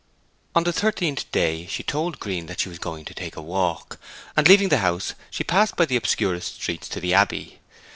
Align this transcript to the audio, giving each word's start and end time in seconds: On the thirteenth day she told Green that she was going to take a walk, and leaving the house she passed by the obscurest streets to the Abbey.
On 0.55 0.63
the 0.63 0.73
thirteenth 0.73 1.31
day 1.31 1.67
she 1.67 1.83
told 1.83 2.19
Green 2.19 2.47
that 2.47 2.59
she 2.61 2.69
was 2.69 2.79
going 2.79 3.05
to 3.05 3.13
take 3.13 3.35
a 3.35 3.41
walk, 3.43 3.99
and 4.35 4.47
leaving 4.47 4.69
the 4.69 4.79
house 4.79 5.13
she 5.29 5.43
passed 5.43 5.75
by 5.75 5.85
the 5.85 5.95
obscurest 5.95 6.55
streets 6.55 6.89
to 6.89 6.99
the 6.99 7.13
Abbey. 7.13 7.59